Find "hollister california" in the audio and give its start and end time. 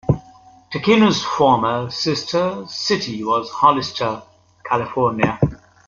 3.51-5.39